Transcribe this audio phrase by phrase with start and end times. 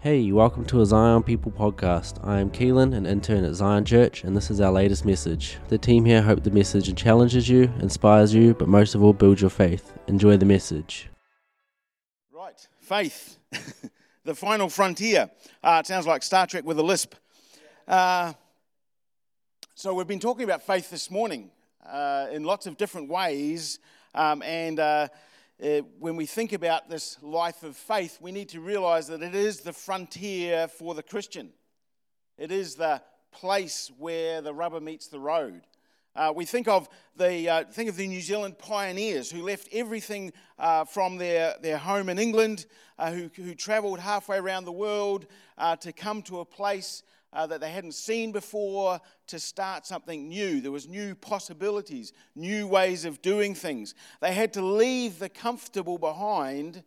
[0.00, 2.24] Hey, welcome to a Zion People podcast.
[2.24, 5.58] I am Keelan, an intern at Zion Church, and this is our latest message.
[5.70, 9.40] The team here hope the message challenges you, inspires you, but most of all, builds
[9.40, 9.92] your faith.
[10.06, 11.08] Enjoy the message.
[12.30, 13.40] Right, faith,
[14.24, 15.32] the final frontier.
[15.64, 17.16] Uh, it sounds like Star Trek with a lisp.
[17.88, 18.34] Uh,
[19.74, 21.50] so, we've been talking about faith this morning
[21.84, 23.80] uh, in lots of different ways,
[24.14, 24.78] um, and
[25.62, 29.34] uh, when we think about this life of faith, we need to realize that it
[29.34, 31.50] is the frontier for the Christian.
[32.36, 35.62] It is the place where the rubber meets the road.
[36.14, 40.32] Uh, we think of the uh, think of the New Zealand pioneers who left everything
[40.58, 42.66] uh, from their, their home in England,
[42.98, 45.26] uh, who, who travelled halfway around the world
[45.58, 50.28] uh, to come to a place uh, that they hadn't seen before to start something
[50.28, 50.60] new.
[50.60, 53.94] There was new possibilities, new ways of doing things.
[54.20, 56.82] They had to leave the comfortable behind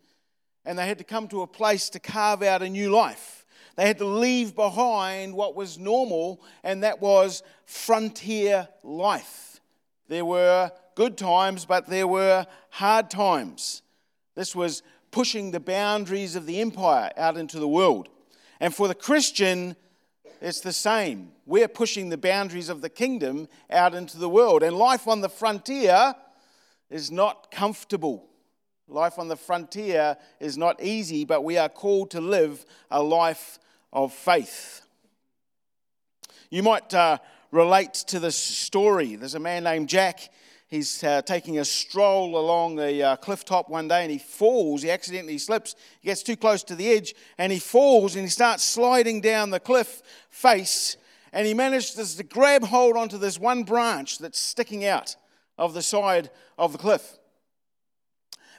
[0.66, 3.46] and they had to come to a place to carve out a new life.
[3.76, 9.60] They had to leave behind what was normal, and that was frontier life.
[10.08, 13.82] There were good times, but there were hard times.
[14.36, 18.10] This was pushing the boundaries of the empire out into the world.
[18.60, 19.76] And for the Christian,
[20.42, 21.32] it's the same.
[21.46, 24.64] We're pushing the boundaries of the kingdom out into the world.
[24.64, 26.16] And life on the frontier
[26.90, 28.28] is not comfortable.
[28.88, 33.60] Life on the frontier is not easy, but we are called to live a life
[33.94, 34.82] of faith.
[36.50, 37.20] You might uh,
[37.52, 39.16] relate to this story.
[39.16, 40.32] There's a man named Jack
[40.72, 44.82] he's uh, taking a stroll along the uh, cliff top one day and he falls.
[44.82, 45.76] He accidentally slips.
[46.00, 49.52] He gets too close to the edge and he falls and he starts sliding down
[49.52, 50.98] the cliff face.
[51.34, 55.16] And he manages to grab hold onto this one branch that's sticking out
[55.58, 57.18] of the side of the cliff.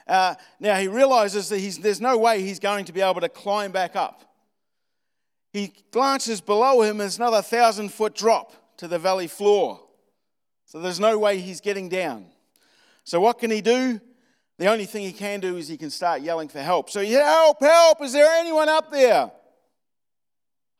[0.07, 3.71] Uh, now he realizes that there's no way he's going to be able to climb
[3.71, 4.35] back up.
[5.51, 9.82] He glances below him, there's another thousand foot drop to the valley floor.
[10.73, 12.25] So there's no way he's getting down.
[13.03, 14.01] So what can he do?
[14.57, 16.89] The only thing he can do is he can start yelling for help.
[16.89, 19.31] So, help, help, is there anyone up there?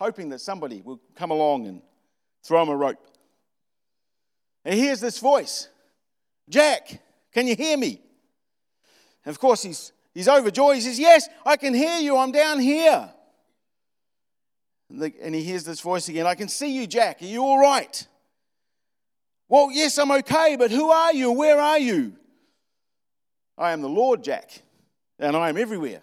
[0.01, 1.83] Hoping that somebody will come along and
[2.41, 3.07] throw him a rope.
[4.65, 5.69] And he hears this voice
[6.49, 6.99] Jack,
[7.31, 8.01] can you hear me?
[9.23, 10.77] And of course, he's, he's overjoyed.
[10.77, 12.17] He says, Yes, I can hear you.
[12.17, 13.13] I'm down here.
[14.89, 17.21] And, the, and he hears this voice again I can see you, Jack.
[17.21, 18.07] Are you all right?
[19.49, 21.31] Well, yes, I'm okay, but who are you?
[21.31, 22.13] Where are you?
[23.57, 24.61] I am the Lord, Jack,
[25.19, 26.01] and I am everywhere.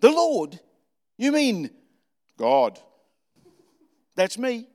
[0.00, 0.60] The Lord?
[1.16, 1.70] You mean
[2.36, 2.78] God?
[4.14, 4.68] That's me.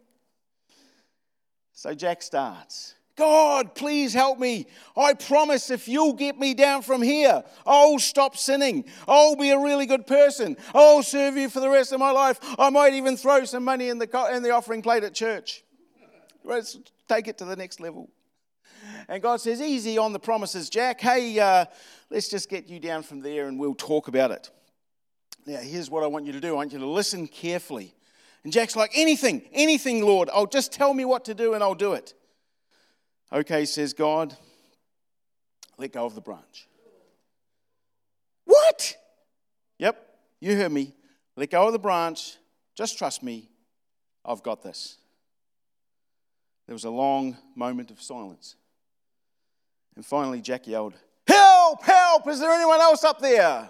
[1.73, 2.95] So Jack starts.
[3.15, 4.65] God, please help me.
[4.95, 8.85] I promise if you'll get me down from here, I'll stop sinning.
[9.07, 10.57] I'll be a really good person.
[10.73, 12.39] I'll serve you for the rest of my life.
[12.57, 15.63] I might even throw some money in the, in the offering plate at church.
[16.43, 18.09] Let's take it to the next level.
[19.07, 21.01] And God says, Easy on the promises, Jack.
[21.01, 21.65] Hey, uh,
[22.09, 24.49] let's just get you down from there and we'll talk about it.
[25.45, 27.93] Now, here's what I want you to do I want you to listen carefully.
[28.43, 30.29] And Jack's like, Anything, anything, Lord.
[30.33, 32.13] I'll just tell me what to do and I'll do it.
[33.33, 34.35] Okay, says God,
[35.77, 36.67] let go of the branch.
[38.45, 38.95] What?
[39.77, 40.05] Yep,
[40.39, 40.93] you heard me.
[41.37, 42.37] Let go of the branch.
[42.75, 43.49] Just trust me.
[44.25, 44.97] I've got this.
[46.71, 48.55] There was a long moment of silence.
[49.97, 50.93] And finally, Jack yelled,
[51.27, 51.83] Help!
[51.83, 52.25] Help!
[52.29, 53.67] Is there anyone else up there?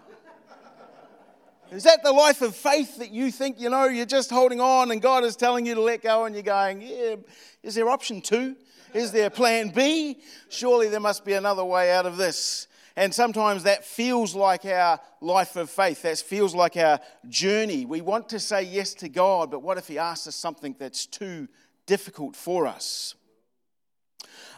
[1.72, 4.91] Is that the life of faith that you think, you know, you're just holding on
[4.91, 7.16] and God is telling you to let go and you're going, yeah,
[7.63, 8.56] is there option two?
[8.94, 10.19] Is there plan B?
[10.50, 12.68] Surely there must be another way out of this.
[12.95, 16.03] And sometimes that feels like our life of faith.
[16.03, 17.83] That feels like our journey.
[17.83, 21.07] We want to say yes to God, but what if He asks us something that's
[21.07, 21.47] too
[21.91, 23.16] difficult for us.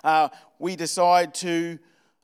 [0.03, 0.29] Uh,
[0.59, 1.79] we decide to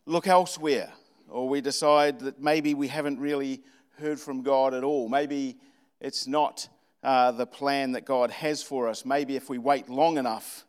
[0.05, 0.93] look elsewhere,
[1.27, 3.63] or we decide that maybe we haven't really
[3.97, 5.09] heard from God at all.
[5.09, 5.57] Maybe
[5.99, 6.69] it's not
[7.01, 9.03] uh, the plan that God has for us.
[9.03, 10.63] Maybe if we wait long enough,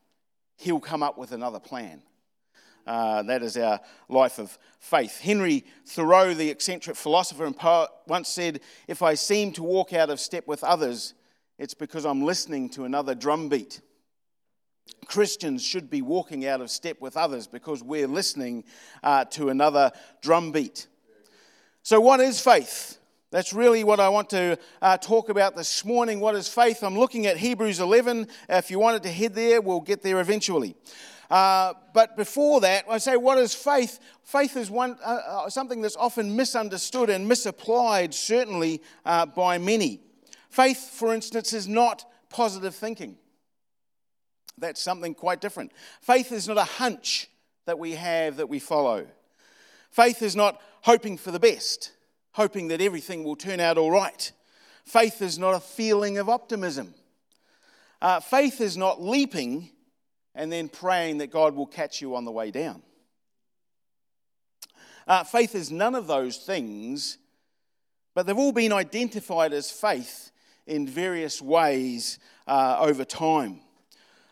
[0.56, 2.00] He'll come up with another plan.
[2.86, 3.78] Uh, that is our
[4.08, 5.20] life of faith.
[5.20, 10.08] Henry Thoreau, the eccentric philosopher and poet, once said, If I seem to walk out
[10.08, 11.12] of step with others,
[11.58, 13.82] it's because I'm listening to another drumbeat.
[15.06, 18.64] Christians should be walking out of step with others because we're listening
[19.02, 19.90] uh, to another
[20.22, 20.86] drumbeat.
[21.82, 22.98] So, what is faith?
[23.30, 26.18] That's really what I want to uh, talk about this morning.
[26.18, 26.82] What is faith?
[26.82, 28.26] I'm looking at Hebrews 11.
[28.48, 30.74] If you wanted to head there, we'll get there eventually.
[31.30, 34.00] Uh, but before that, I say, what is faith?
[34.24, 40.00] Faith is one, uh, uh, something that's often misunderstood and misapplied, certainly uh, by many.
[40.48, 43.16] Faith, for instance, is not positive thinking.
[44.60, 45.72] That's something quite different.
[46.00, 47.28] Faith is not a hunch
[47.64, 49.06] that we have that we follow.
[49.90, 51.92] Faith is not hoping for the best,
[52.32, 54.32] hoping that everything will turn out all right.
[54.84, 56.94] Faith is not a feeling of optimism.
[58.00, 59.70] Uh, faith is not leaping
[60.34, 62.82] and then praying that God will catch you on the way down.
[65.06, 67.18] Uh, faith is none of those things,
[68.14, 70.30] but they've all been identified as faith
[70.66, 73.60] in various ways uh, over time.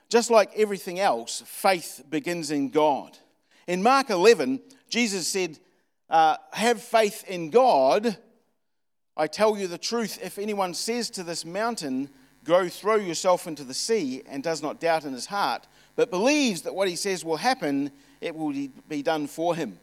[0.09, 3.19] Just like everything else, faith begins in God.
[3.67, 5.59] In Mark 11, Jesus said,
[6.09, 8.17] uh, Have faith in God.
[9.17, 12.09] I tell you the truth, if anyone says to this mountain,
[12.45, 15.67] Go throw yourself into the sea, and does not doubt in his heart,
[15.97, 17.91] but believes that what he says will happen,
[18.23, 18.55] it will
[18.89, 19.79] be done for him.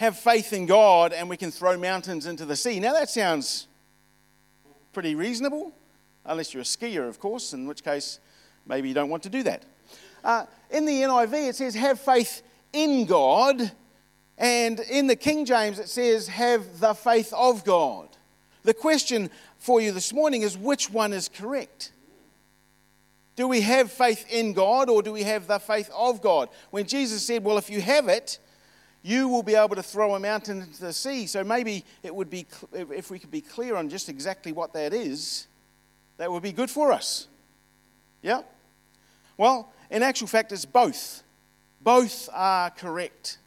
[0.00, 2.80] Have faith in God and we can throw mountains into the sea.
[2.80, 3.66] Now that sounds
[4.94, 5.72] pretty reasonable,
[6.24, 8.20] unless you're a skier, of course, in which case
[8.66, 9.64] maybe you don't want to do that.
[10.22, 13.72] Uh, in the NIV, it says, have faith in God.
[14.38, 18.08] And in the King James, it says, have the faith of God.
[18.62, 21.92] The question for you this morning is which one is correct?
[23.36, 26.50] Do we have faith in God or do we have the faith of God?
[26.70, 28.38] When Jesus said, Well, if you have it,
[29.02, 31.26] you will be able to throw a mountain into the sea.
[31.26, 34.92] So maybe it would be, if we could be clear on just exactly what that
[34.92, 35.46] is,
[36.20, 37.28] that would be good for us.
[38.20, 38.42] Yeah?
[39.38, 41.22] Well, in actual fact, it's both.
[41.80, 43.38] Both are correct.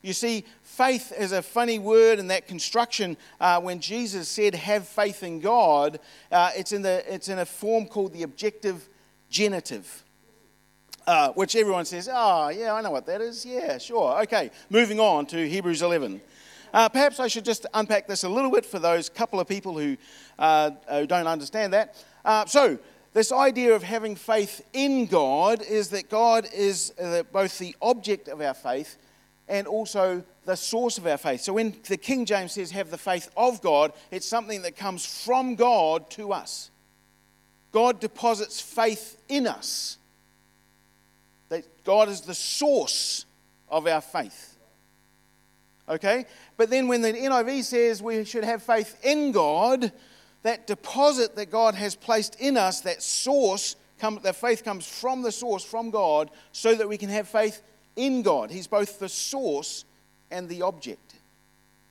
[0.00, 3.18] You see, faith is a funny word in that construction.
[3.38, 6.00] Uh, when Jesus said, have faith in God,
[6.32, 8.88] uh, it's, in the, it's in a form called the objective
[9.28, 10.02] genitive.
[11.06, 13.44] Uh, which everyone says, oh, yeah, I know what that is.
[13.44, 14.22] Yeah, sure.
[14.22, 16.22] Okay, moving on to Hebrews 11.
[16.72, 19.78] Uh, perhaps I should just unpack this a little bit for those couple of people
[19.78, 19.96] who,
[20.38, 21.94] uh, who don't understand that.
[22.24, 22.78] Uh, so,
[23.12, 28.28] this idea of having faith in God is that God is uh, both the object
[28.28, 28.98] of our faith
[29.48, 31.40] and also the source of our faith.
[31.40, 35.06] So, when the King James says have the faith of God, it's something that comes
[35.24, 36.70] from God to us.
[37.72, 39.98] God deposits faith in us.
[41.48, 43.24] That God is the source
[43.68, 44.56] of our faith.
[45.88, 46.26] Okay?
[46.56, 49.92] But then when the NIV says we should have faith in God,
[50.46, 55.22] that deposit that God has placed in us, that source, come, that faith comes from
[55.22, 57.62] the source, from God, so that we can have faith
[57.96, 58.52] in God.
[58.52, 59.84] He's both the source
[60.30, 61.16] and the object.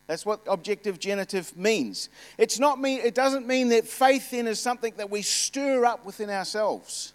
[0.07, 2.07] That's what objective genitive means.
[2.37, 6.05] It's not mean, it doesn't mean that faith in is something that we stir up
[6.05, 7.13] within ourselves.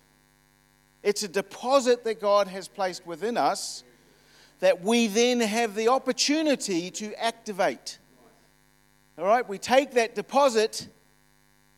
[1.02, 3.82] It's a deposit that God has placed within us
[4.58, 7.96] that we then have the opportunity to activate.
[9.16, 10.86] All right, we take that deposit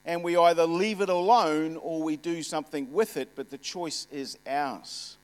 [0.04, 4.06] and we either leave it alone or we do something with it, but the choice
[4.10, 5.16] is ours.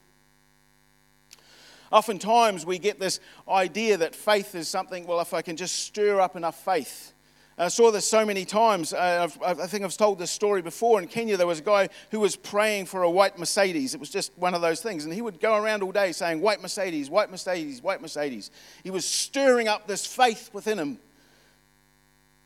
[1.91, 6.21] Oftentimes we get this idea that faith is something, well, if I can just stir
[6.21, 7.13] up enough faith.
[7.61, 8.95] I saw this so many times.
[8.95, 11.01] I think I've told this story before.
[11.01, 13.95] In Kenya, there was a guy who was praying for a white Mercedes.
[13.95, 15.05] It was just one of those things.
[15.05, 18.53] And he would go around all day saying, White Mercedes, white Mercedes, white Mercedes.
[18.85, 20.99] He was stirring up this faith within him.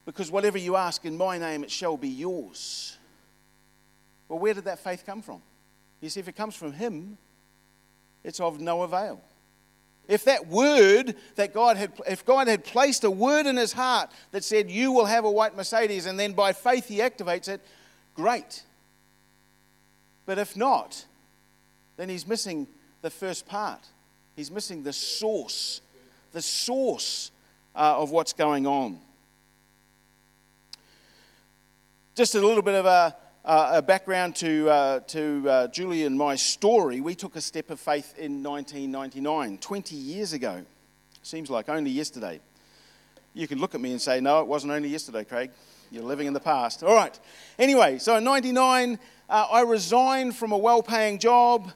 [0.05, 2.97] Because whatever you ask in my name, it shall be yours.
[4.29, 5.43] Well, where did that faith come from?
[6.01, 7.19] You see, if it comes from him,
[8.25, 9.21] it's of no avail.
[10.09, 14.11] If that word that God had, if God had placed a word in his heart
[14.33, 17.61] that said, You will have a white Mercedes, and then by faith he activates it,
[18.15, 18.65] great.
[20.27, 21.05] But if not,
[21.97, 22.67] then he's missing
[23.01, 23.87] the first part.
[24.35, 25.81] He's missing the source,
[26.33, 27.31] the source
[27.75, 28.99] uh, of what's going on.
[32.15, 36.37] Just a little bit of a, a background to, uh, to uh, Julie and my
[36.37, 40.63] story, we took a step of faith in 1999, 20 years ago.
[41.23, 42.41] Seems like only yesterday.
[43.33, 45.53] You can look at me and say, no, it wasn't only yesterday, Craig.
[45.91, 46.83] You're living in the past.
[46.83, 47.19] All right.
[47.59, 48.99] Anyway, so in 99,
[49.31, 51.73] uh, I resigned from a well paying job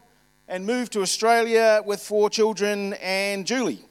[0.49, 3.87] and moved to Australia with four children and Julie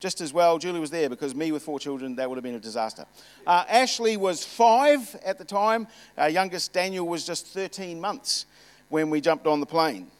[0.00, 2.54] just as well, Julie was there because me with four children, that would have been
[2.54, 3.04] a disaster.
[3.46, 5.86] Uh, Ashley was five at the time.
[6.16, 8.46] Our youngest, Daniel, was just 13 months
[8.88, 10.10] when we jumped on the plane.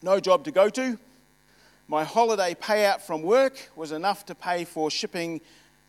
[0.00, 0.96] No job to go to.
[1.88, 5.40] My holiday payout from work was enough to pay for shipping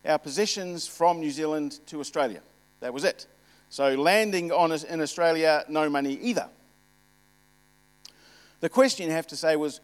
[0.04, 2.42] our possessions from New Zealand to Australia.
[2.80, 3.28] That was it.
[3.70, 6.50] So landing on in Australia, no money either.
[8.62, 9.80] The question you have to say was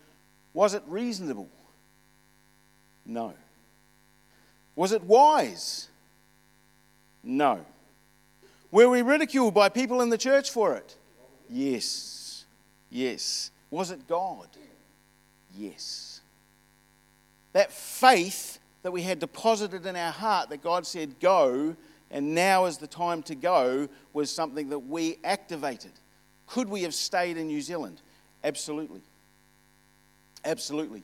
[0.54, 1.50] was it reasonable?
[3.06, 3.34] No.
[4.76, 5.88] Was it wise?
[7.24, 7.60] No.
[8.72, 10.96] Were we ridiculed by people in the church for it?
[11.50, 12.46] Yes.
[12.90, 13.52] Yes.
[13.70, 14.48] Was it God?
[15.58, 16.22] Yes.
[17.54, 21.76] That faith that we had deposited in our heart that God said, go,
[22.12, 25.92] and now is the time to go, was something that we activated.
[26.48, 28.02] Could we have stayed in New Zealand?
[28.44, 29.02] Absolutely.
[30.44, 31.02] Absolutely.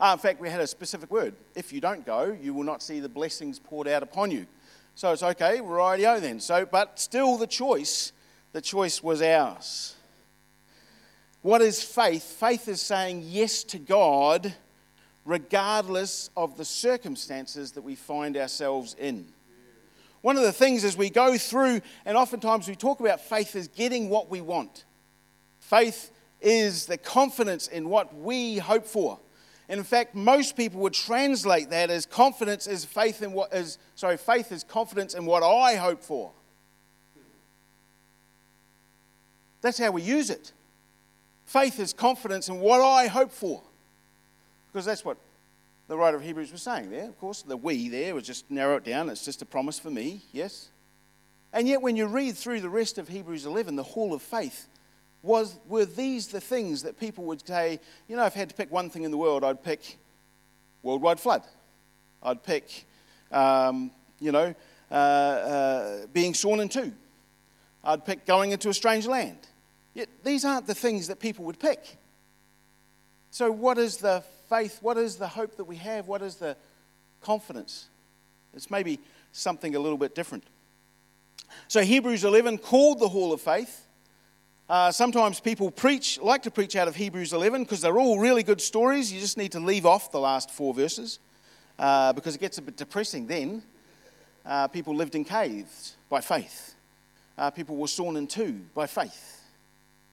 [0.00, 1.34] Uh, in fact, we had a specific word.
[1.54, 4.46] If you don't go, you will not see the blessings poured out upon you.
[4.94, 6.40] So it's okay, we're rightio then.
[6.40, 8.12] So, but still, the choice,
[8.52, 9.94] the choice was ours.
[11.42, 12.22] What is faith?
[12.22, 14.54] Faith is saying yes to God,
[15.26, 19.26] regardless of the circumstances that we find ourselves in.
[20.22, 23.68] One of the things as we go through, and oftentimes we talk about faith as
[23.68, 24.84] getting what we want.
[25.60, 29.18] Faith is the confidence in what we hope for.
[29.70, 34.16] In fact, most people would translate that as confidence is faith in what is sorry,
[34.16, 36.32] faith is confidence in what I hope for.
[39.60, 40.50] That's how we use it.
[41.46, 43.62] Faith is confidence in what I hope for.
[44.72, 45.18] Because that's what
[45.86, 47.08] the writer of Hebrews was saying there.
[47.08, 49.08] Of course, the we there was just narrow it down.
[49.08, 50.68] It's just a promise for me, yes?
[51.52, 54.66] And yet, when you read through the rest of Hebrews 11, the hall of faith,
[55.22, 58.54] was, were these the things that people would say, you know, if I had to
[58.54, 59.98] pick one thing in the world, I'd pick
[60.82, 61.42] worldwide flood.
[62.22, 62.84] I'd pick,
[63.32, 64.54] um, you know,
[64.90, 66.92] uh, uh, being sawn in two.
[67.84, 69.38] I'd pick going into a strange land.
[69.94, 71.96] Yet these aren't the things that people would pick.
[73.30, 74.78] So, what is the faith?
[74.80, 76.08] What is the hope that we have?
[76.08, 76.56] What is the
[77.22, 77.88] confidence?
[78.54, 78.98] It's maybe
[79.32, 80.44] something a little bit different.
[81.68, 83.86] So, Hebrews 11 called the Hall of Faith
[84.70, 88.44] uh, sometimes people preach, like to preach out of Hebrews 11 because they're all really
[88.44, 89.12] good stories.
[89.12, 91.18] You just need to leave off the last four verses
[91.76, 93.64] uh, because it gets a bit depressing then.
[94.46, 96.76] Uh, people lived in caves by faith,
[97.36, 99.42] uh, people were sawn in two by faith.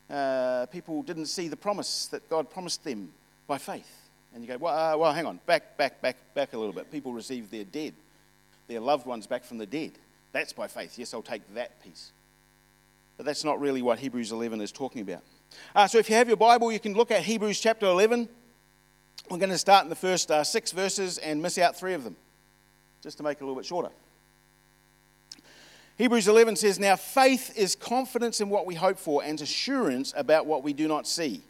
[0.09, 3.11] Uh, people didn't see the promise that God promised them
[3.45, 4.09] by faith.
[4.33, 6.91] And you go, well, uh, well, hang on, back, back, back, back a little bit.
[6.91, 7.93] People received their dead,
[8.67, 9.91] their loved ones back from the dead.
[10.31, 10.97] That's by faith.
[10.97, 12.11] Yes, I'll take that piece.
[13.17, 15.23] But that's not really what Hebrews 11 is talking about.
[15.75, 18.29] Uh, so if you have your Bible, you can look at Hebrews chapter 11.
[19.29, 22.03] We're going to start in the first uh, six verses and miss out three of
[22.03, 22.15] them,
[23.01, 23.89] just to make it a little bit shorter.
[25.97, 30.45] Hebrews 11 says, Now faith is confidence in what we hope for and assurance about
[30.45, 31.41] what we do not see.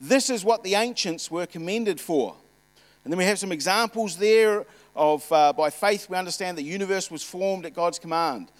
[0.00, 2.36] This is what the ancients were commended for.
[3.02, 4.64] And then we have some examples there
[4.94, 8.50] of uh, by faith we understand the universe was formed at God's command.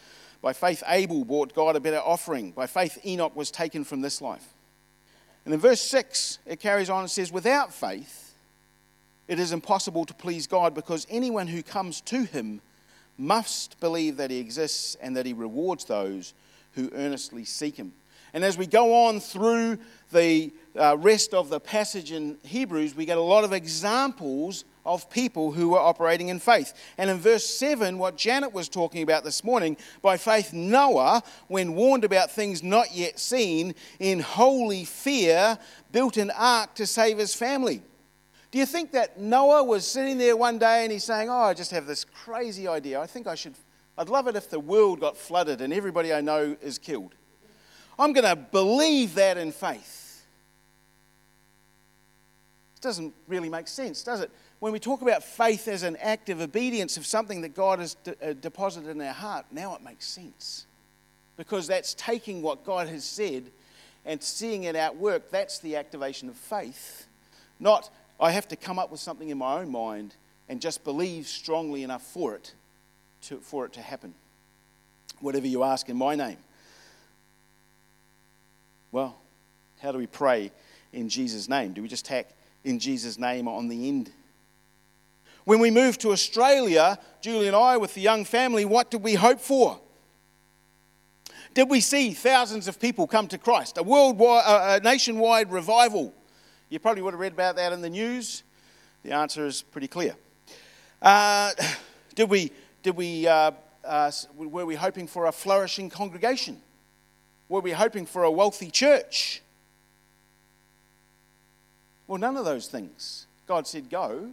[0.47, 2.53] By faith, Abel brought God a better offering.
[2.53, 4.47] By faith, Enoch was taken from this life.
[5.45, 8.33] And in verse 6, it carries on and says, Without faith,
[9.27, 12.61] it is impossible to please God because anyone who comes to him
[13.19, 16.33] must believe that he exists and that he rewards those
[16.75, 17.93] who earnestly seek him.
[18.33, 19.79] And as we go on through
[20.13, 25.11] the uh, rest of the passage in Hebrews, we get a lot of examples of
[25.11, 26.73] people who were operating in faith.
[26.97, 31.75] And in verse 7, what Janet was talking about this morning, by faith, Noah, when
[31.75, 35.59] warned about things not yet seen, in holy fear,
[35.93, 37.83] built an ark to save his family.
[38.51, 41.53] Do you think that Noah was sitting there one day and he's saying, Oh, I
[41.53, 43.01] just have this crazy idea.
[43.01, 43.55] I think I should,
[43.99, 47.15] I'd love it if the world got flooded and everybody I know is killed.
[47.99, 50.25] I'm going to believe that in faith.
[52.77, 54.31] It doesn't really make sense, does it?
[54.59, 57.95] When we talk about faith as an act of obedience of something that God has
[57.95, 60.67] de- uh, deposited in our heart, now it makes sense.
[61.37, 63.45] Because that's taking what God has said
[64.07, 65.31] and seeing it out work.
[65.31, 67.07] That's the activation of faith.
[67.61, 70.15] Not, I have to come up with something in my own mind
[70.49, 72.55] and just believe strongly enough for it
[73.23, 74.15] to, for it to happen.
[75.21, 76.39] Whatever you ask in my name.
[78.93, 79.17] Well,
[79.83, 80.53] how do we pray
[80.93, 81.75] in Jesus' name?
[81.75, 82.29] Do we just tack
[82.65, 84.11] in Jesus' name on the end?
[85.47, 89.15] When we moved to Australia, Julie and I, with the young family, what did we
[89.15, 89.79] hope for?
[91.55, 93.79] Did we see thousands of people come to Christ?
[93.79, 96.13] A worldwide, a nationwide revival?
[96.69, 98.43] You probably would have read about that in the news.
[99.05, 100.17] The answer is pretty clear.
[101.01, 101.53] Uh,
[102.17, 102.51] did we,
[102.83, 103.53] did we, uh,
[103.85, 106.61] uh, were we hoping for a flourishing congregation?
[107.49, 109.43] Were we hoping for a wealthy church?
[112.09, 113.29] Well, none of those things.
[113.47, 114.33] God said, Go,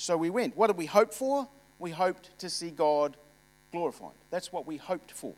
[0.00, 0.56] so we went.
[0.56, 1.46] What did we hope for?
[1.78, 3.18] We hoped to see God
[3.70, 4.14] glorified.
[4.30, 5.34] That's what we hoped for.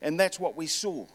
[0.00, 1.06] And that's what we saw.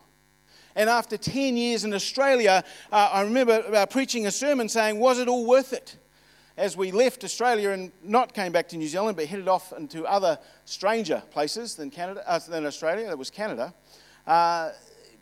[0.75, 2.61] And after 10 years in Australia,
[2.91, 5.95] uh, I remember uh, preaching a sermon saying, Was it all worth it?
[6.57, 10.03] As we left Australia and not came back to New Zealand, but headed off into
[10.03, 13.73] other stranger places than, Canada, uh, than Australia, that was Canada.
[14.27, 14.71] Uh,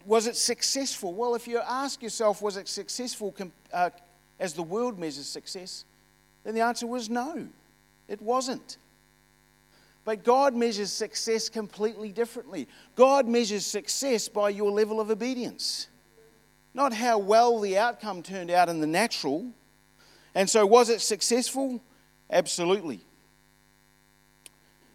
[0.05, 1.13] was it successful?
[1.13, 3.35] Well, if you ask yourself, was it successful
[3.71, 3.91] uh,
[4.39, 5.85] as the world measures success,
[6.43, 7.47] then the answer was no,
[8.07, 8.77] it wasn't.
[10.03, 12.67] But God measures success completely differently.
[12.95, 15.87] God measures success by your level of obedience,
[16.73, 19.45] not how well the outcome turned out in the natural.
[20.33, 21.81] And so, was it successful?
[22.29, 23.01] Absolutely.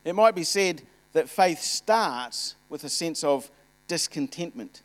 [0.05, 3.51] It might be said that faith starts with a sense of
[3.89, 4.83] discontentment.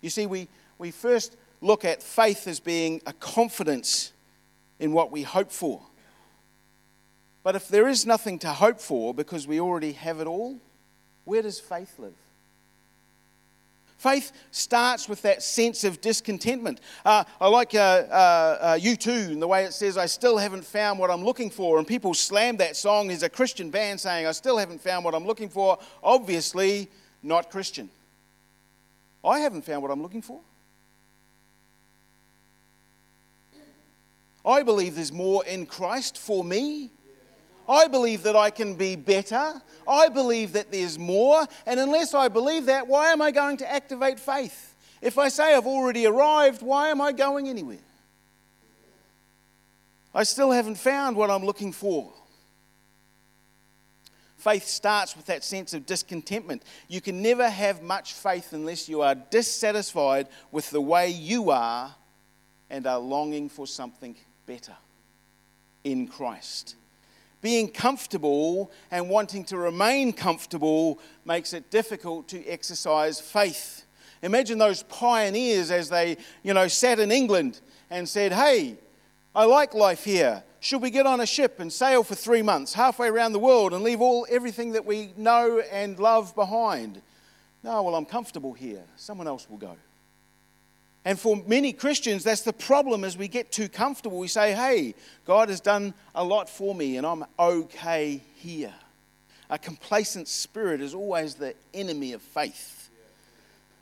[0.00, 4.12] You see, we, we first look at faith as being a confidence
[4.78, 5.82] in what we hope for.
[7.42, 10.58] But if there is nothing to hope for because we already have it all,
[11.24, 12.14] where does faith live?
[13.98, 16.80] Faith starts with that sense of discontentment.
[17.04, 20.64] Uh, I like uh, uh, uh U2 and the way it says, I still haven't
[20.64, 21.78] found what I'm looking for.
[21.78, 25.14] And people slam that song as a Christian band saying, I still haven't found what
[25.14, 25.78] I'm looking for.
[26.02, 26.90] Obviously,
[27.22, 27.88] not Christian.
[29.24, 30.40] I haven't found what I'm looking for.
[34.46, 36.92] I believe there's more in Christ for me
[37.68, 39.60] I believe that I can be better.
[39.88, 41.46] I believe that there's more.
[41.66, 44.74] And unless I believe that, why am I going to activate faith?
[45.02, 47.78] If I say I've already arrived, why am I going anywhere?
[50.14, 52.12] I still haven't found what I'm looking for.
[54.38, 56.62] Faith starts with that sense of discontentment.
[56.88, 61.94] You can never have much faith unless you are dissatisfied with the way you are
[62.70, 64.76] and are longing for something better
[65.84, 66.76] in Christ
[67.46, 73.84] being comfortable and wanting to remain comfortable makes it difficult to exercise faith.
[74.22, 78.76] Imagine those pioneers as they, you know, sat in England and said, Hey,
[79.32, 80.42] I like life here.
[80.58, 83.72] Should we get on a ship and sail for three months, halfway around the world,
[83.72, 87.00] and leave all everything that we know and love behind?
[87.62, 88.82] No, well, I'm comfortable here.
[88.96, 89.76] Someone else will go.
[91.06, 94.18] And for many Christians, that's the problem as we get too comfortable.
[94.18, 98.74] We say, hey, God has done a lot for me and I'm okay here.
[99.48, 102.90] A complacent spirit is always the enemy of faith.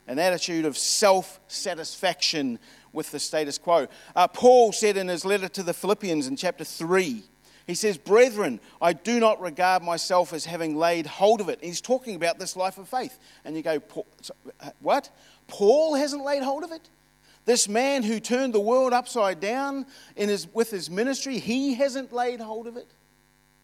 [0.06, 2.58] An attitude of self satisfaction
[2.92, 3.86] with the status quo.
[4.14, 7.22] Uh, Paul said in his letter to the Philippians in chapter 3,
[7.66, 11.60] he says, Brethren, I do not regard myself as having laid hold of it.
[11.62, 13.18] he's talking about this life of faith.
[13.46, 13.82] And you go,
[14.60, 15.08] uh, What?
[15.48, 16.90] Paul hasn't laid hold of it?
[17.44, 22.12] This man who turned the world upside down in his, with his ministry, he hasn't
[22.12, 22.88] laid hold of it?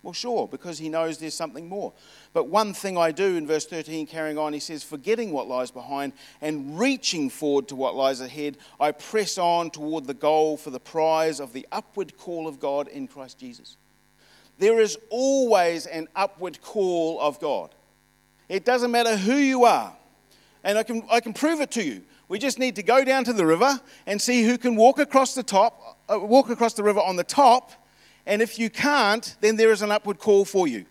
[0.02, 1.92] Well, sure, because he knows there's something more.
[2.32, 5.70] But one thing I do in verse 13, carrying on, he says, Forgetting what lies
[5.70, 10.70] behind and reaching forward to what lies ahead, I press on toward the goal for
[10.70, 13.76] the prize of the upward call of God in Christ Jesus.
[14.58, 17.70] There is always an upward call of God.
[18.48, 19.94] It doesn't matter who you are.
[20.64, 22.02] And I can, I can prove it to you.
[22.30, 25.34] We just need to go down to the river and see who can walk across
[25.34, 27.72] the top, uh, walk across the river on the top.
[28.24, 30.84] And if you can't, then there is an upward call for you.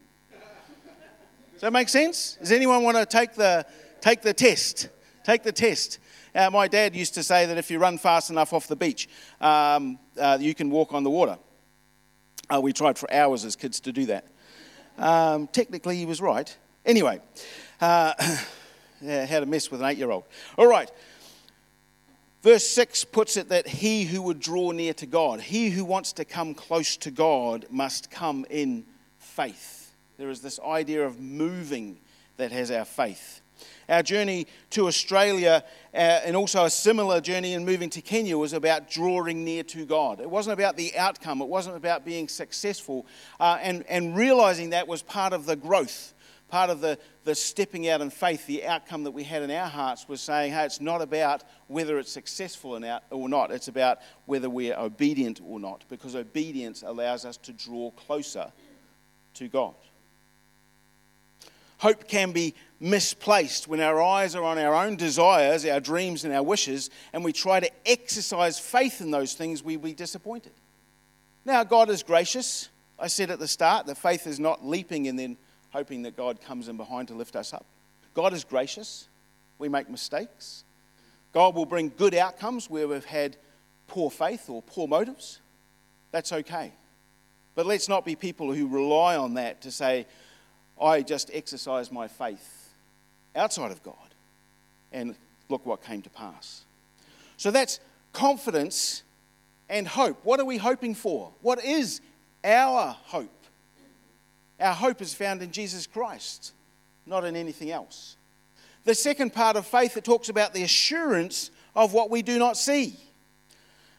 [1.53, 2.37] Does that make sense?
[2.41, 3.65] Does anyone want to take the,
[4.01, 4.89] take the test?
[5.23, 5.99] Take the test.
[6.35, 9.07] Uh, my dad used to say that if you run fast enough off the beach,
[9.39, 11.37] um, uh, you can walk on the water.
[12.53, 14.27] Uh, we tried for hours as kids to do that.
[14.97, 16.53] Um, technically, he was right.
[16.85, 17.21] Anyway,
[17.79, 18.11] uh,
[19.01, 20.25] yeah, how to mess with an eight year old.
[20.57, 20.91] All right,
[22.41, 26.13] Verse 6 puts it that he who would draw near to God, he who wants
[26.13, 28.85] to come close to God, must come in
[29.17, 29.93] faith.
[30.17, 31.97] There is this idea of moving
[32.37, 33.41] that has our faith.
[33.89, 38.53] Our journey to Australia uh, and also a similar journey in moving to Kenya was
[38.53, 40.21] about drawing near to God.
[40.21, 43.05] It wasn't about the outcome, it wasn't about being successful.
[43.39, 46.13] Uh, and, and realizing that was part of the growth
[46.49, 49.67] part of the, the stepping out in faith, the outcome that we had in our
[49.67, 54.49] hearts was saying, hey, it's not about whether it's successful or not, it's about whether
[54.49, 58.51] we're obedient or not, because obedience allows us to draw closer
[59.35, 59.75] to God.
[61.79, 66.33] Hope can be misplaced when our eyes are on our own desires, our dreams, and
[66.33, 70.51] our wishes, and we try to exercise faith in those things, we be disappointed.
[71.45, 72.69] Now, God is gracious.
[72.99, 75.37] I said at the start that faith is not leaping and then
[75.71, 77.65] hoping that God comes in behind to lift us up.
[78.13, 79.07] God is gracious.
[79.57, 80.63] We make mistakes.
[81.33, 83.37] God will bring good outcomes where we've had
[83.87, 85.39] poor faith or poor motives.
[86.11, 86.73] That's okay.
[87.55, 90.07] But let's not be people who rely on that to say,
[90.81, 92.69] I just exercise my faith
[93.35, 93.95] outside of God
[94.91, 95.15] and
[95.49, 96.63] look what came to pass.
[97.37, 97.79] So that's
[98.13, 99.03] confidence
[99.69, 100.19] and hope.
[100.23, 101.31] What are we hoping for?
[101.41, 102.01] What is
[102.43, 103.38] our hope?
[104.59, 106.53] Our hope is found in Jesus Christ,
[107.05, 108.17] not in anything else.
[108.83, 112.57] The second part of faith, it talks about the assurance of what we do not
[112.57, 112.97] see.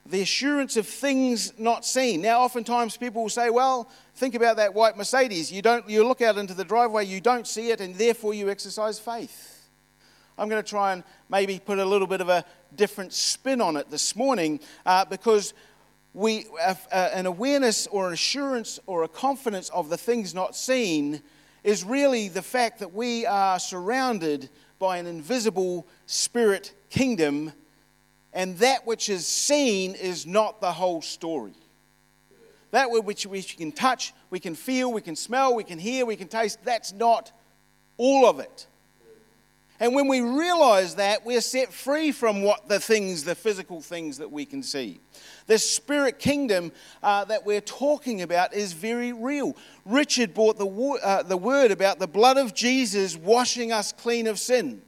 [0.07, 2.23] The assurance of things not seen.
[2.23, 5.53] Now, oftentimes people will say, well, think about that white Mercedes.
[5.53, 8.51] You, don't, you look out into the driveway, you don't see it, and therefore you
[8.51, 9.68] exercise faith.
[10.38, 12.44] I'm going to try and maybe put a little bit of a
[12.75, 15.53] different spin on it this morning uh, because
[16.12, 21.23] we, uh, an awareness or an assurance or a confidence of the things not seen
[21.62, 27.53] is really the fact that we are surrounded by an invisible spirit kingdom,
[28.33, 31.53] and that which is seen is not the whole story.
[32.70, 36.16] That which we can touch, we can feel, we can smell, we can hear, we
[36.16, 37.33] can taste, that's not
[37.99, 38.66] all of it.
[39.81, 44.19] And when we realize that, we're set free from what the things, the physical things
[44.19, 45.01] that we can see.
[45.47, 46.71] The spirit kingdom
[47.03, 49.57] uh, that we're talking about is very real.
[49.87, 54.38] Richard brought the, uh, the word about the blood of Jesus washing us clean of
[54.38, 54.83] sin.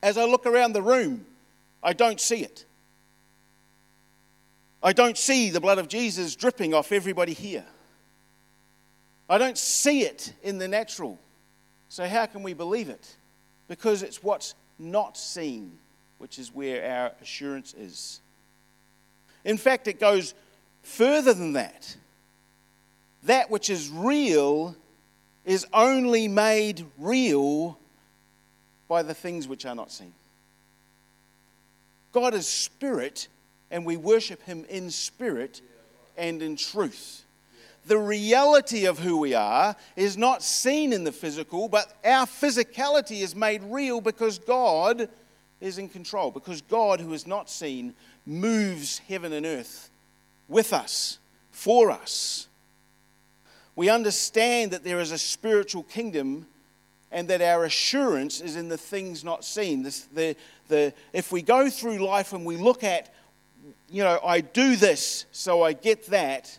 [0.00, 1.26] As I look around the room,
[1.82, 2.64] I don't see it.
[4.80, 7.66] I don't see the blood of Jesus dripping off everybody here.
[9.28, 11.18] I don't see it in the natural.
[11.88, 13.16] So, how can we believe it?
[13.70, 15.70] Because it's what's not seen,
[16.18, 18.20] which is where our assurance is.
[19.44, 20.34] In fact, it goes
[20.82, 21.96] further than that.
[23.22, 24.74] That which is real
[25.44, 27.78] is only made real
[28.88, 30.12] by the things which are not seen.
[32.12, 33.28] God is spirit,
[33.70, 35.60] and we worship him in spirit
[36.18, 37.22] and in truth
[37.86, 43.22] the reality of who we are is not seen in the physical, but our physicality
[43.22, 45.08] is made real because God
[45.60, 47.94] is in control, because God, who is not seen,
[48.26, 49.90] moves heaven and earth
[50.48, 51.18] with us,
[51.50, 52.48] for us.
[53.76, 56.46] We understand that there is a spiritual kingdom
[57.12, 59.82] and that our assurance is in the things not seen.
[59.82, 60.36] This, the,
[60.68, 63.12] the, if we go through life and we look at,
[63.90, 66.56] you know, I do this, so I get that,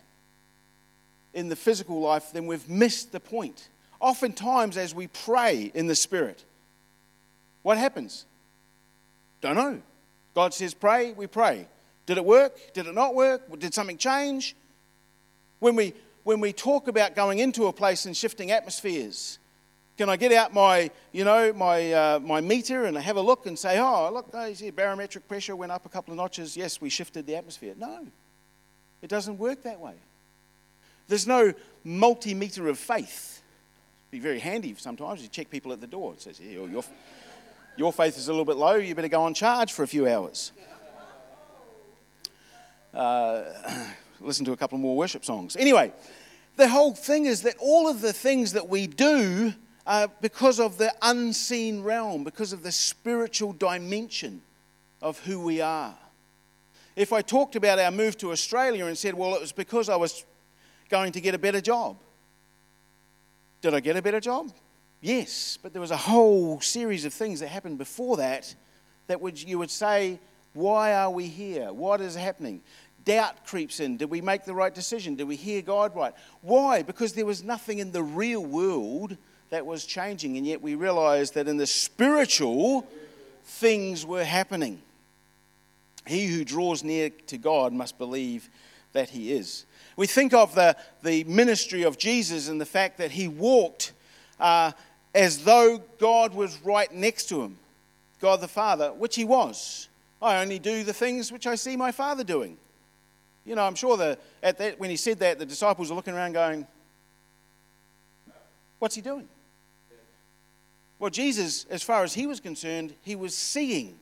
[1.34, 3.68] in the physical life, then we've missed the point.
[4.00, 6.44] Oftentimes, as we pray in the Spirit,
[7.62, 8.26] what happens?
[9.40, 9.80] Don't know.
[10.34, 11.66] God says, pray, we pray.
[12.06, 12.56] Did it work?
[12.72, 13.58] Did it not work?
[13.58, 14.56] Did something change?
[15.60, 19.38] When we, when we talk about going into a place and shifting atmospheres,
[19.98, 23.46] can I get out my, you know, my, uh, my meter and have a look
[23.46, 26.56] and say, oh, look, oh, you see barometric pressure went up a couple of notches.
[26.56, 27.74] Yes, we shifted the atmosphere.
[27.78, 28.06] No,
[29.02, 29.94] it doesn't work that way.
[31.08, 31.52] There's no
[31.84, 33.42] multimeter of faith.
[34.10, 35.22] It'd be very handy sometimes.
[35.22, 36.12] You check people at the door.
[36.14, 36.84] It says, yeah, your,
[37.76, 38.74] your faith is a little bit low.
[38.74, 40.52] You better go on charge for a few hours.
[42.94, 43.44] Uh,
[44.20, 45.56] listen to a couple more worship songs.
[45.56, 45.92] Anyway,
[46.56, 49.54] the whole thing is that all of the things that we do
[49.86, 54.42] are because of the unseen realm, because of the spiritual dimension
[55.00, 55.94] of who we are.
[56.94, 59.96] If I talked about our move to Australia and said, well, it was because I
[59.96, 60.24] was
[60.92, 61.96] going to get a better job.
[63.62, 64.52] Did I get a better job?
[65.00, 68.54] Yes, but there was a whole series of things that happened before that
[69.06, 70.20] that would, you would say,
[70.52, 71.72] why are we here?
[71.72, 72.60] What is happening?
[73.06, 73.96] Doubt creeps in.
[73.96, 75.16] Did we make the right decision?
[75.16, 76.12] Did we hear God right?
[76.42, 76.82] Why?
[76.82, 79.16] Because there was nothing in the real world
[79.48, 82.86] that was changing, and yet we realized that in the spiritual,
[83.44, 84.82] things were happening.
[86.06, 88.50] He who draws near to God must believe
[88.92, 89.64] that he is.
[89.96, 93.92] We think of the, the ministry of Jesus and the fact that he walked
[94.40, 94.72] uh,
[95.14, 97.58] as though God was right next to him,
[98.20, 99.88] God the Father, which he was.
[100.20, 102.56] I only do the things which I see my Father doing.
[103.44, 106.14] You know, I'm sure that, at that when he said that, the disciples are looking
[106.14, 106.66] around going,
[108.78, 109.28] What's he doing?
[110.98, 113.96] Well, Jesus, as far as he was concerned, he was seeing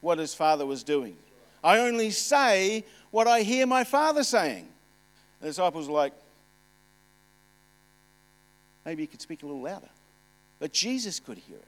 [0.00, 1.16] what his Father was doing.
[1.62, 4.68] I only say what I hear my Father saying.
[5.40, 6.12] The disciples were like,
[8.84, 9.88] maybe you could speak a little louder.
[10.58, 11.64] But Jesus could hear it.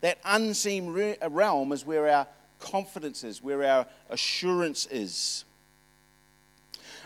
[0.00, 2.26] That unseen realm is where our
[2.60, 5.44] confidence is, where our assurance is.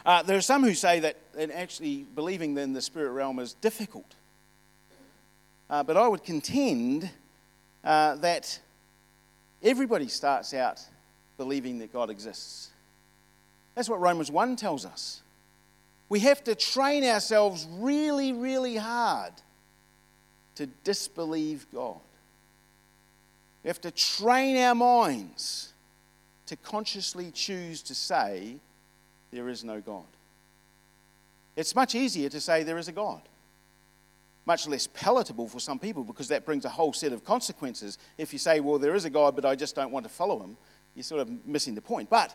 [0.07, 3.52] Uh, there are some who say that and actually believing in the spirit realm is
[3.54, 4.14] difficult.
[5.68, 7.11] Uh, but I would contend
[7.85, 8.59] uh, that
[9.62, 10.81] everybody starts out
[11.37, 12.70] believing that God exists.
[13.78, 15.22] That's what Romans 1 tells us.
[16.08, 19.32] We have to train ourselves really, really hard
[20.56, 22.00] to disbelieve God.
[23.62, 25.74] We have to train our minds
[26.46, 28.56] to consciously choose to say,
[29.30, 30.10] There is no God.
[31.54, 33.22] It's much easier to say there is a God.
[34.44, 37.96] Much less palatable for some people because that brings a whole set of consequences.
[38.16, 40.40] If you say, Well, there is a God, but I just don't want to follow
[40.40, 40.56] him,
[40.96, 42.10] you're sort of missing the point.
[42.10, 42.34] But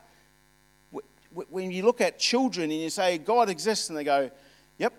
[1.50, 4.30] when you look at children and you say, God exists, and they go,
[4.78, 4.94] Yep.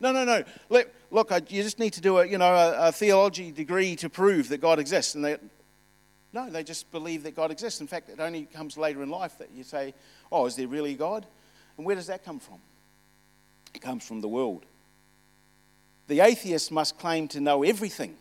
[0.00, 0.44] No, no, no.
[0.68, 4.08] Look, look you just need to do a, you know, a, a theology degree to
[4.08, 5.14] prove that God exists.
[5.14, 5.36] And they,
[6.32, 7.80] no, they just believe that God exists.
[7.80, 9.94] In fact, it only comes later in life that you say,
[10.30, 11.26] Oh, is there really God?
[11.76, 12.58] And where does that come from?
[13.74, 14.64] It comes from the world.
[16.08, 18.16] The atheist must claim to know everything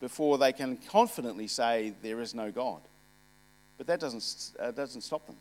[0.00, 2.80] before they can confidently say there is no God.
[3.76, 5.36] But that doesn't, uh, doesn't stop them.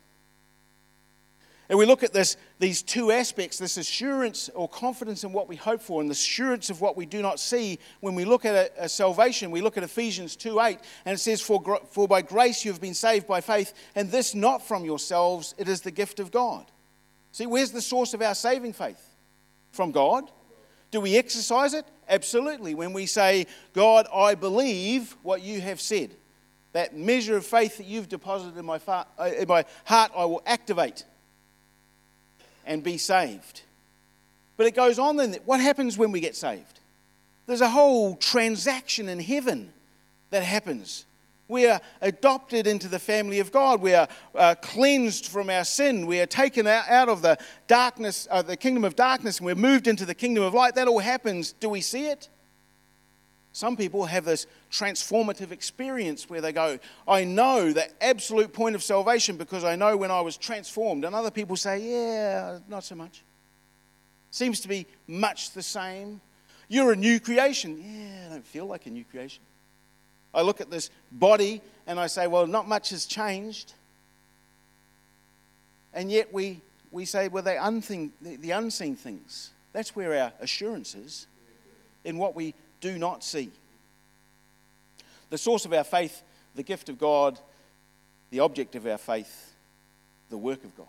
[1.70, 5.56] And we look at this, these two aspects this assurance or confidence in what we
[5.56, 7.78] hope for, and the assurance of what we do not see.
[8.00, 11.20] When we look at a, a salvation, we look at Ephesians 2 8, and it
[11.20, 14.84] says, for, for by grace you have been saved by faith, and this not from
[14.84, 16.66] yourselves, it is the gift of God.
[17.32, 19.06] See, where's the source of our saving faith?
[19.72, 20.24] From God.
[20.90, 21.86] Do we exercise it?
[22.08, 22.74] Absolutely.
[22.74, 26.16] When we say, God, I believe what you have said,
[26.74, 29.04] that measure of faith that you've deposited in my, uh,
[29.38, 31.06] in my heart, I will activate
[32.70, 33.64] and be saved.
[34.56, 35.36] But it goes on then.
[35.44, 36.80] What happens when we get saved?
[37.48, 39.74] There's a whole transaction in heaven
[40.30, 41.06] that happens.
[41.48, 43.82] We are adopted into the family of God.
[43.82, 46.06] We are uh, cleansed from our sin.
[46.06, 49.88] We are taken out of the darkness, uh, the kingdom of darkness, and we're moved
[49.88, 50.76] into the kingdom of light.
[50.76, 51.54] That all happens.
[51.54, 52.30] Do we see it?
[53.52, 58.84] Some people have this transformative experience where they go, I know the absolute point of
[58.84, 61.04] salvation because I know when I was transformed.
[61.04, 63.24] And other people say, Yeah, not so much.
[64.32, 66.22] Seems to be much the same.
[66.68, 67.84] You're a new creation.
[67.84, 69.42] Yeah, I don't feel like a new creation.
[70.34, 73.74] I look at this body and I say, Well, not much has changed.
[75.92, 79.50] And yet we, we say, Well, the, the unseen things.
[79.74, 81.26] That's where our assurance is
[82.04, 83.52] in what we do not see.
[85.30, 86.22] The source of our faith,
[86.56, 87.40] the gift of God,
[88.32, 89.54] the object of our faith,
[90.30, 90.88] the work of God.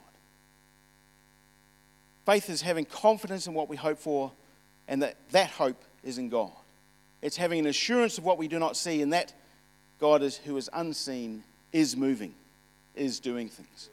[2.26, 4.30] Faith is having confidence in what we hope for,
[4.88, 6.50] and that that hope is in God.
[7.22, 9.32] It's having an assurance of what we do not see, and that
[10.00, 12.34] God is, who is unseen is moving,
[12.94, 13.90] is doing things.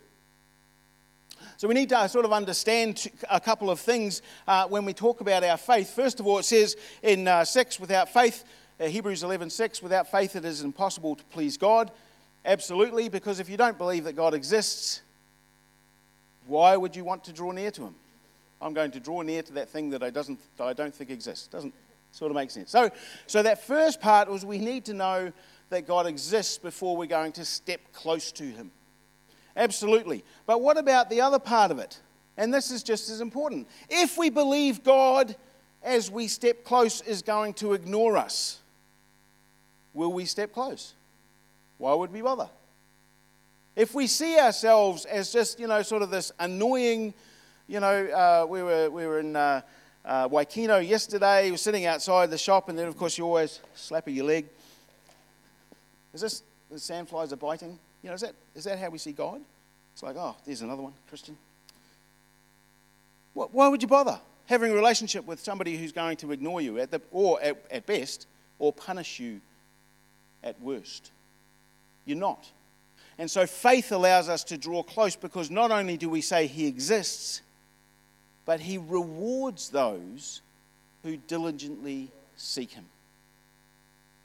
[1.58, 5.22] So we need to sort of understand a couple of things uh, when we talk
[5.22, 5.90] about our faith.
[5.90, 8.44] First of all, it says in uh, 6, without faith,
[8.80, 11.90] uh, Hebrews 11, 6, without faith it is impossible to please God.
[12.46, 15.02] Absolutely, because if you don't believe that God exists,
[16.46, 17.96] why would you want to draw near to Him?
[18.62, 21.10] I'm going to draw near to that thing that I, doesn't, that I don't think
[21.10, 21.48] exists.
[21.48, 21.74] Doesn't
[22.12, 22.70] sort of make sense.
[22.70, 22.92] So,
[23.26, 25.34] so that first part was we need to know
[25.70, 28.72] that God exists before we're going to step close to Him.
[29.58, 30.24] Absolutely.
[30.46, 32.00] But what about the other part of it?
[32.38, 33.68] And this is just as important.
[33.90, 35.36] If we believe God,
[35.84, 38.60] as we step close, is going to ignore us,
[39.96, 40.94] will we step close?
[41.80, 42.50] Why would we bother?
[43.76, 47.14] If we see ourselves as just, you know, sort of this annoying,
[47.68, 49.62] you know, uh, we, were, we were in uh,
[50.06, 53.60] uh, Waikino yesterday, we were sitting outside the shop, and then, of course, you always
[53.76, 54.46] slap your leg.
[56.14, 57.78] Is this, the sandflies are biting?
[58.08, 59.42] You know, is that, is that how we see God?
[59.92, 61.36] It's like, oh, there's another one, Christian.
[63.34, 66.90] Why would you bother having a relationship with somebody who's going to ignore you at
[66.90, 68.26] the, or at, at best,
[68.60, 69.42] or punish you
[70.42, 71.12] at worst?
[72.06, 72.50] You're not.
[73.20, 76.66] And so faith allows us to draw close because not only do we say he
[76.66, 77.42] exists,
[78.46, 80.40] but he rewards those
[81.04, 82.86] who diligently seek him.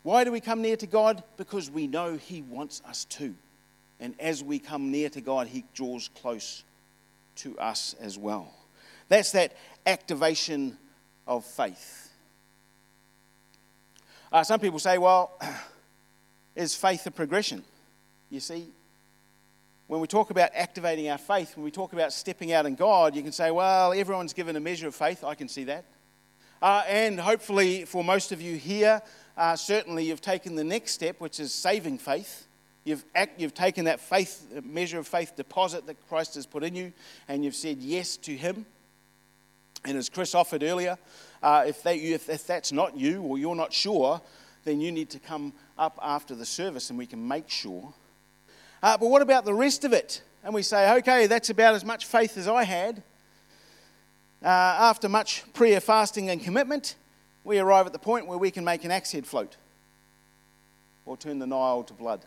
[0.04, 1.24] Why do we come near to God?
[1.36, 3.34] Because we know he wants us to.
[4.02, 6.64] And as we come near to God, He draws close
[7.36, 8.52] to us as well.
[9.08, 10.76] That's that activation
[11.24, 12.10] of faith.
[14.32, 15.38] Uh, some people say, well,
[16.56, 17.62] is faith a progression?
[18.28, 18.66] You see,
[19.86, 23.14] when we talk about activating our faith, when we talk about stepping out in God,
[23.14, 25.22] you can say, well, everyone's given a measure of faith.
[25.22, 25.84] I can see that.
[26.60, 29.00] Uh, and hopefully, for most of you here,
[29.36, 32.48] uh, certainly you've taken the next step, which is saving faith.
[32.84, 36.74] You've, act, you've taken that faith, measure of faith deposit that Christ has put in
[36.74, 36.92] you,
[37.28, 38.66] and you've said yes to Him.
[39.84, 40.98] And as Chris offered earlier,
[41.42, 44.20] uh, if, they, if, if that's not you or you're not sure,
[44.64, 47.92] then you need to come up after the service and we can make sure.
[48.82, 50.22] Uh, but what about the rest of it?
[50.44, 53.02] And we say, okay, that's about as much faith as I had.
[54.42, 56.96] Uh, after much prayer, fasting, and commitment,
[57.44, 59.56] we arrive at the point where we can make an axe head float.
[61.06, 62.24] or turn the Nile to blood.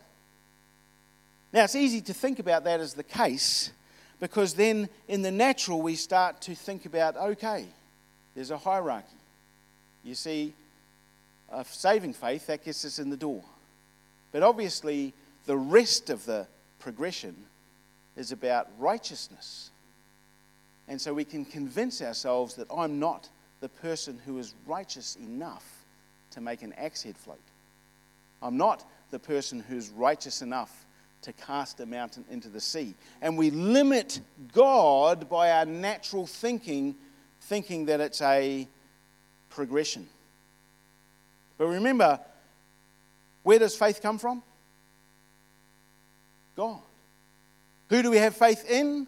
[1.52, 3.70] Now, it's easy to think about that as the case
[4.20, 7.66] because then in the natural we start to think about okay,
[8.34, 9.06] there's a hierarchy.
[10.04, 10.54] You see,
[11.50, 13.42] a saving faith, that gets us in the door.
[14.32, 15.14] But obviously,
[15.46, 16.46] the rest of the
[16.78, 17.34] progression
[18.16, 19.70] is about righteousness.
[20.88, 23.28] And so we can convince ourselves that I'm not
[23.60, 25.64] the person who is righteous enough
[26.32, 27.40] to make an axe head float.
[28.42, 30.85] I'm not the person who's righteous enough
[31.22, 32.94] to cast a mountain into the sea.
[33.20, 34.20] And we limit
[34.52, 36.94] God by our natural thinking,
[37.40, 38.68] thinking that it's a
[39.50, 40.06] progression.
[41.58, 42.20] But remember,
[43.42, 44.42] where does faith come from?
[46.56, 46.80] God.
[47.90, 49.06] Who do we have faith in?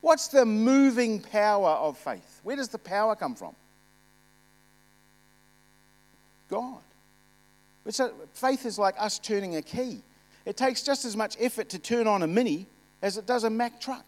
[0.00, 2.40] What's the moving power of faith?
[2.42, 3.54] Where does the power come from?
[6.50, 6.80] God.
[8.34, 10.02] Faith is like us turning a key.
[10.44, 12.66] It takes just as much effort to turn on a Mini
[13.00, 14.04] as it does a Mack truck.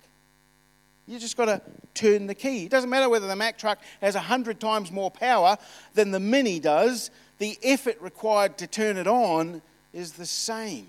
[1.07, 1.61] You just got to
[1.92, 2.64] turn the key.
[2.64, 5.59] It doesn't matter whether the Mack truck has 100 times more power
[5.94, 9.61] than the Mini does, the effort required to turn it on
[9.92, 10.87] is the same.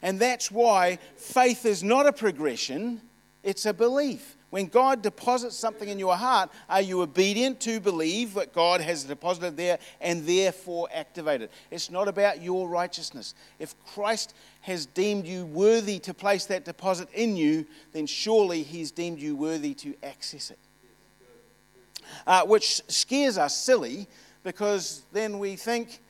[0.00, 3.00] And that's why faith is not a progression,
[3.42, 4.36] it's a belief.
[4.50, 9.04] When God deposits something in your heart, are you obedient to believe that God has
[9.04, 11.50] deposited there and therefore activate it?
[11.70, 13.34] It's not about your righteousness.
[13.58, 18.90] If Christ has deemed you worthy to place that deposit in you, then surely He's
[18.90, 20.58] deemed you worthy to access it.
[22.26, 24.06] Uh, which scares us silly
[24.44, 26.00] because then we think,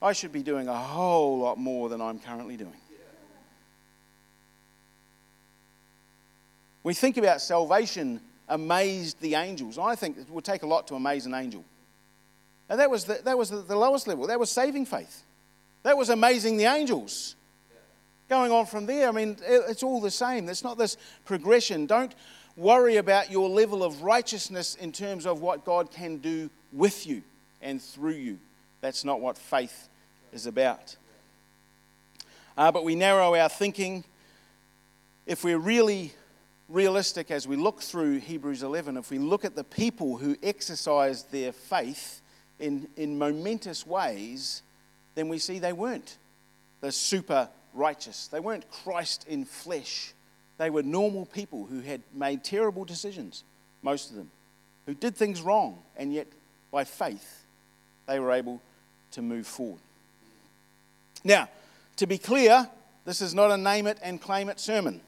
[0.00, 2.72] I should be doing a whole lot more than I'm currently doing.
[6.82, 9.78] We think about salvation amazed the angels.
[9.78, 11.64] I think it would take a lot to amaze an angel.
[12.70, 14.26] And that was the, that was the lowest level.
[14.26, 15.22] That was saving faith.
[15.82, 17.34] That was amazing the angels.
[18.28, 20.48] Going on from there, I mean, it's all the same.
[20.48, 21.86] It's not this progression.
[21.86, 22.14] Don't
[22.56, 27.22] worry about your level of righteousness in terms of what God can do with you
[27.62, 28.38] and through you.
[28.80, 29.88] That's not what faith
[30.32, 30.96] is about.
[32.56, 34.04] Uh, but we narrow our thinking.
[35.26, 36.12] If we're really
[36.68, 41.32] realistic as we look through Hebrews 11, if we look at the people who exercised
[41.32, 42.20] their faith
[42.58, 44.62] in, in momentous ways,
[45.14, 46.18] then we see they weren't
[46.80, 48.28] the super righteous.
[48.28, 50.12] They weren't Christ in flesh.
[50.58, 53.44] They were normal people who had made terrible decisions,
[53.82, 54.30] most of them,
[54.86, 56.26] who did things wrong, and yet
[56.70, 57.44] by faith
[58.06, 58.60] they were able
[59.12, 59.80] to move forward.
[61.24, 61.48] Now,
[61.96, 62.68] to be clear,
[63.04, 65.00] this is not a name it and claim it sermon.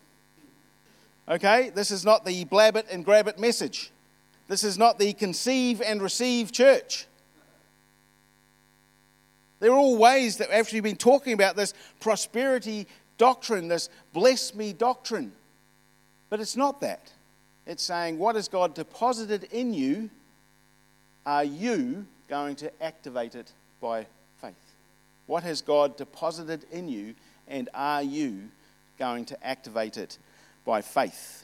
[1.29, 1.71] Okay?
[1.71, 3.91] This is not the blab it and grab it message.
[4.49, 7.07] This is not the conceive and receive church.
[9.61, 12.87] There are all ways that we've actually been talking about this prosperity
[13.19, 15.33] doctrine, this bless me doctrine.
[16.31, 17.13] But it's not that.
[17.67, 20.11] It's saying, what has God deposited in you?
[21.27, 24.07] Are you going to activate it by
[24.41, 24.55] faith?
[25.27, 27.15] What has God deposited in you,
[27.47, 28.49] and are you
[29.01, 30.19] going to activate it
[30.65, 31.43] by faith.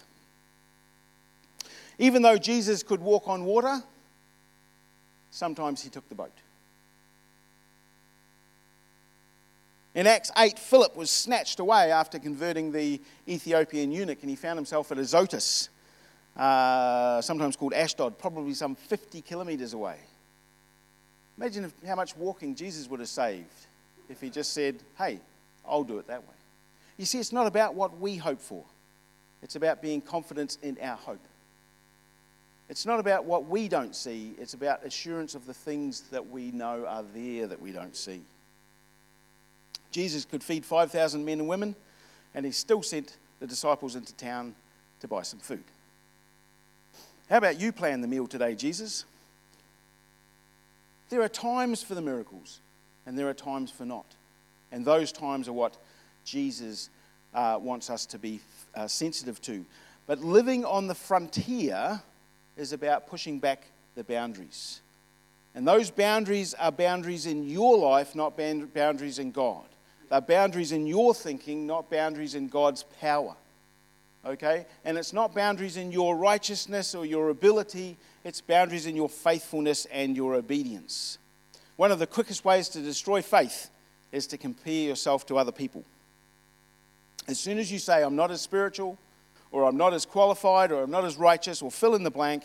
[1.99, 3.83] Even though Jesus could walk on water,
[5.33, 6.31] sometimes he took the boat.
[9.97, 14.59] In Acts 8, Philip was snatched away after converting the Ethiopian eunuch, and he found
[14.59, 15.71] himself at Azotus,
[16.37, 19.97] uh, sometimes called Ashdod, probably some 50 kilometers away.
[21.39, 23.67] Imagine if, how much walking Jesus would have saved
[24.11, 25.19] if he just said, Hey,
[25.67, 26.35] I'll do it that way.
[26.99, 28.65] You see, it's not about what we hope for.
[29.43, 31.25] It's about being confident in our hope.
[32.69, 36.51] It's not about what we don't see, it's about assurance of the things that we
[36.51, 38.21] know are there that we don't see.
[39.97, 41.75] Jesus could feed 5,000 men and women,
[42.35, 44.55] and he still sent the disciples into town
[45.01, 45.65] to buy some food.
[47.31, 49.07] How about you plan the meal today, Jesus?
[51.09, 52.61] There are times for the miracles,
[53.07, 54.05] and there are times for not.
[54.71, 55.79] And those times are what
[56.27, 56.91] Jesus
[57.33, 58.41] uh, wants us to be
[58.75, 59.65] uh, sensitive to.
[60.07, 62.03] But living on the frontier
[62.59, 63.63] is about pushing back
[63.95, 64.83] the boundaries.
[65.55, 69.65] And those boundaries are boundaries in your life, not boundaries in God.
[70.11, 73.35] They're boundaries in your thinking, not boundaries in God's power.
[74.25, 74.67] Okay?
[74.85, 79.87] And it's not boundaries in your righteousness or your ability, it's boundaries in your faithfulness
[79.87, 81.19] and your obedience.
[81.77, 83.71] One of the quickest ways to destroy faith
[84.13, 85.85] is to compare yourself to other people.
[87.29, 88.99] As soon as you say, I'm not as spiritual,
[89.53, 92.45] or I'm not as qualified, or I'm not as righteous, or fill in the blank,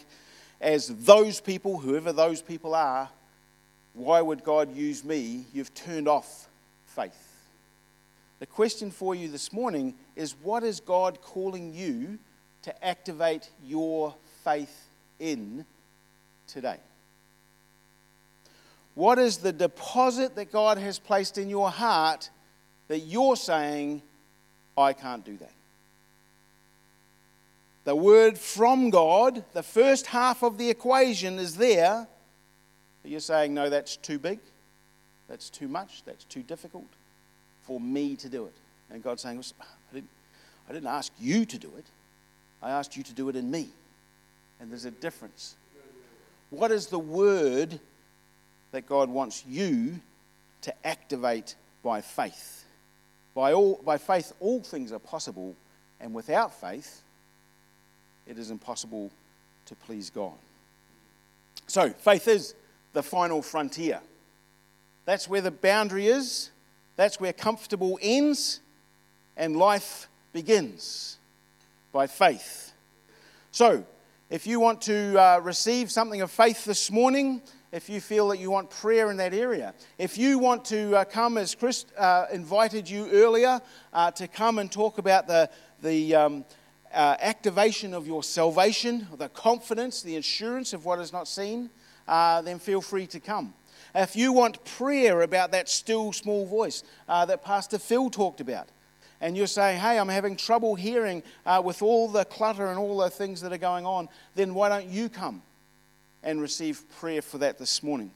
[0.60, 3.10] as those people, whoever those people are,
[3.94, 5.46] why would God use me?
[5.54, 6.48] You've turned off
[6.86, 7.31] faith.
[8.42, 12.18] The question for you this morning is what is God calling you
[12.64, 14.88] to activate your faith
[15.20, 15.64] in
[16.48, 16.78] today?
[18.96, 22.32] What is the deposit that God has placed in your heart
[22.88, 24.02] that you're saying,
[24.76, 25.54] I can't do that?
[27.84, 32.08] The word from God, the first half of the equation is there.
[33.04, 34.40] But you're saying, no, that's too big,
[35.28, 36.88] that's too much, that's too difficult
[37.64, 38.54] for me to do it.
[38.90, 40.10] And God's saying, I didn't,
[40.70, 41.86] I didn't ask you to do it,
[42.62, 43.70] I asked you to do it in me.
[44.60, 45.56] And there's a difference.
[46.52, 47.80] What is the word
[48.72, 50.00] that God wants you
[50.62, 52.66] to activate by faith?
[53.34, 55.56] By, all, by faith, all things are possible,
[56.00, 57.02] and without faith,
[58.28, 59.10] it is impossible
[59.66, 60.34] to please God.
[61.68, 62.54] So, faith is
[62.94, 64.02] the final frontier.
[65.06, 66.50] That's where the boundary is,
[67.02, 68.60] that's where comfortable ends,
[69.36, 71.18] and life begins
[71.92, 72.74] by faith.
[73.50, 73.84] So,
[74.30, 77.42] if you want to uh, receive something of faith this morning,
[77.72, 81.04] if you feel that you want prayer in that area, if you want to uh,
[81.06, 83.60] come as Chris uh, invited you earlier
[83.94, 85.50] uh, to come and talk about the,
[85.82, 86.46] the um,
[86.94, 91.72] uh, activation of your salvation, the confidence, the assurance of what is not seen,
[92.08, 93.56] uh, then feel free to come.
[93.94, 98.70] If you want prayer about that still small voice that Pastor Phil talked about,
[99.22, 102.98] and you're saying, hey, I'm having trouble hearing uh, with all the clutter and all
[102.98, 105.44] the things that are going on, then why don't you come
[106.24, 108.12] and receive prayer for that this morning?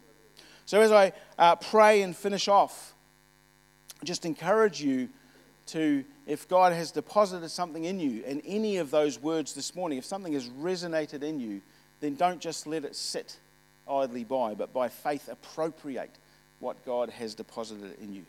[0.65, 2.95] So, as I uh, pray and finish off,
[4.03, 5.09] just encourage you
[5.67, 9.99] to, if God has deposited something in you, and any of those words this morning,
[9.99, 11.61] if something has resonated in you,
[11.99, 13.37] then don't just let it sit
[13.89, 16.11] idly by, but by faith appropriate
[16.59, 18.25] what God has deposited in you.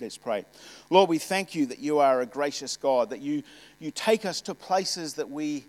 [0.00, 0.46] Let's pray.
[0.88, 3.42] Lord, we thank you that you are a gracious God, that you,
[3.78, 5.64] you take us to places that we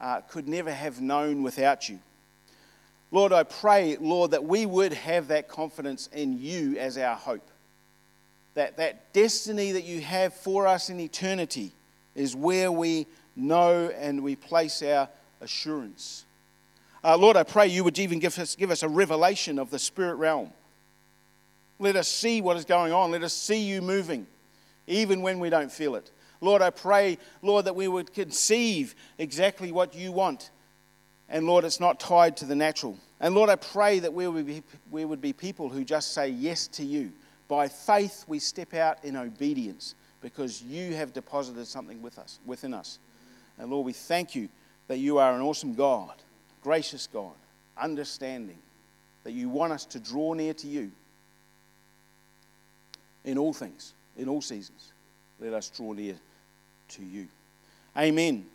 [0.00, 1.98] uh, could never have known without you.
[3.10, 7.46] Lord, I pray, Lord, that we would have that confidence in you as our hope.
[8.54, 11.72] That that destiny that you have for us in eternity
[12.14, 13.06] is where we
[13.36, 15.08] know and we place our
[15.40, 16.23] assurance.
[17.04, 19.78] Uh, Lord, I pray you would even give us, give us a revelation of the
[19.78, 20.50] spirit realm
[21.78, 23.10] let us see what is going on.
[23.10, 24.26] Let us see you moving,
[24.86, 26.10] even when we don't feel it.
[26.40, 30.50] Lord, I pray, Lord, that we would conceive exactly what you want.
[31.28, 32.98] And Lord, it's not tied to the natural.
[33.20, 36.28] And Lord, I pray that we would be, we would be people who just say
[36.28, 37.12] yes to you.
[37.48, 42.74] By faith, we step out in obedience because you have deposited something with us, within
[42.74, 42.98] us.
[43.58, 44.48] And Lord, we thank you
[44.88, 46.14] that you are an awesome God,
[46.64, 47.34] gracious God,
[47.76, 48.58] understanding,
[49.22, 50.90] that you want us to draw near to you
[53.24, 54.92] in all things, in all seasons.
[55.40, 56.14] Let us draw near
[56.88, 57.28] to you.
[57.96, 58.46] Amen.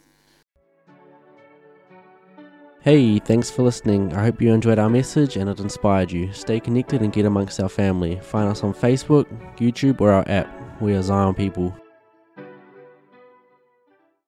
[2.82, 4.14] Hey, thanks for listening.
[4.14, 6.32] I hope you enjoyed our message and it inspired you.
[6.34, 8.20] Stay connected and get amongst our family.
[8.22, 9.26] Find us on Facebook,
[9.58, 10.50] YouTube, or our app.
[10.82, 11.76] We are Zion People.